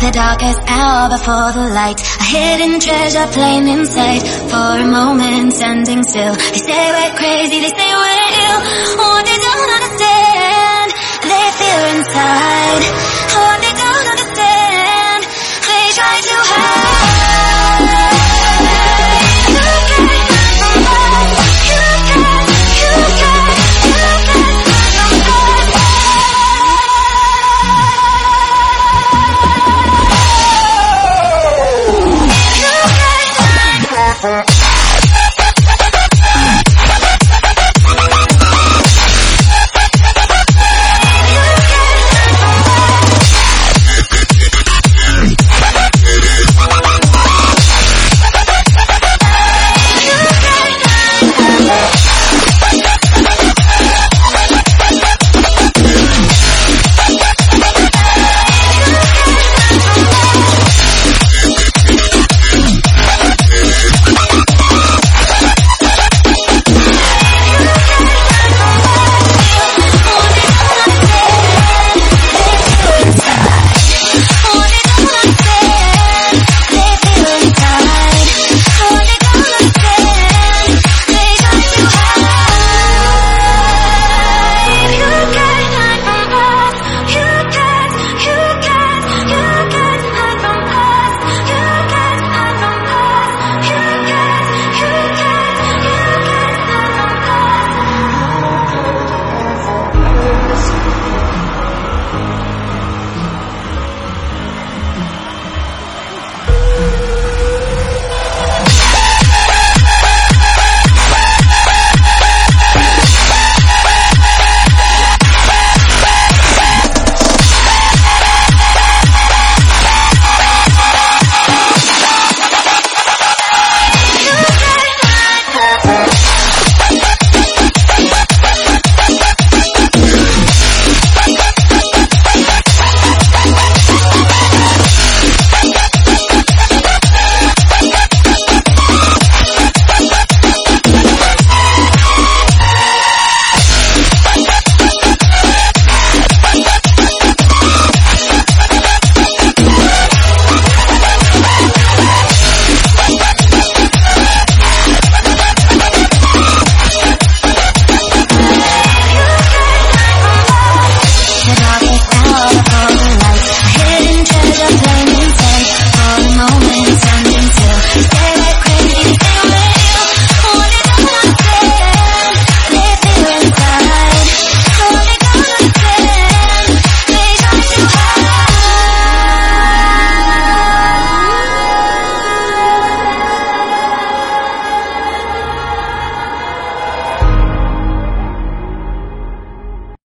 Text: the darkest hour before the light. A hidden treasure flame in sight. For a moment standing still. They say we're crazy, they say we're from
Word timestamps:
the 0.00 0.10
darkest 0.12 0.60
hour 0.66 1.10
before 1.10 1.52
the 1.52 1.68
light. 1.74 2.00
A 2.00 2.24
hidden 2.24 2.80
treasure 2.80 3.26
flame 3.26 3.66
in 3.66 3.84
sight. 3.84 4.22
For 4.50 4.70
a 4.80 4.86
moment 4.86 5.52
standing 5.52 6.02
still. 6.04 6.34
They 6.34 6.58
say 6.58 6.84
we're 6.96 7.16
crazy, 7.16 7.60
they 7.60 7.68
say 7.68 7.90
we're 7.94 8.09
from 34.20 34.59